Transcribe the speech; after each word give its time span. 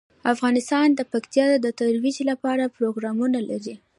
افغانستان 0.33 0.87
د 0.93 1.01
پکتیا 1.11 1.47
د 1.59 1.67
ترویج 1.79 2.17
لپاره 2.29 2.73
پروګرامونه 2.77 3.39
لري. 3.49 3.75